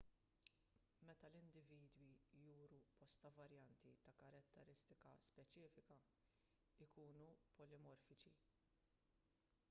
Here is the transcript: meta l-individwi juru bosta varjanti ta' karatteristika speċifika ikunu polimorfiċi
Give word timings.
meta 1.07 1.27
l-individwi 1.33 2.07
juru 2.45 2.79
bosta 3.01 3.31
varjanti 3.35 3.93
ta' 4.07 4.13
karatteristika 4.21 5.13
speċifika 5.25 5.99
ikunu 6.87 7.27
polimorfiċi 7.61 8.35